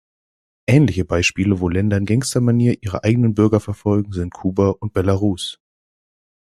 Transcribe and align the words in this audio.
Ähnliche 0.67 1.05
Beispiele, 1.05 1.59
wo 1.59 1.69
Länder 1.69 1.95
in 1.97 2.07
Gangstermanier 2.07 2.75
ihre 2.81 3.03
eigenen 3.03 3.35
Bürger 3.35 3.59
verfolgen, 3.59 4.13
sind 4.13 4.33
Kuba 4.33 4.69
und 4.79 4.93
Belarus. 4.93 5.59